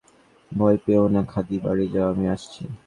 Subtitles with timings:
[0.51, 2.63] ভয় পেয়ও না খাদি, বাড়ি যাও, আমি আসছি।